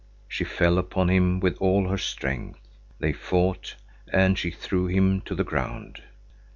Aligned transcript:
She 0.27 0.43
fell 0.45 0.79
upon 0.79 1.11
him 1.11 1.39
with 1.39 1.57
all 1.57 1.87
her 1.89 1.97
strength. 1.99 2.59
They 2.97 3.13
fought, 3.13 3.75
and 4.11 4.35
she 4.35 4.49
threw 4.49 4.87
him 4.87 5.21
to 5.25 5.35
the 5.35 5.43
ground. 5.43 6.01